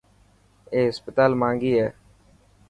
اي 0.73 0.79
هسپتال 0.89 1.31
ماهنگي 1.41 1.69
هي. 1.79 1.87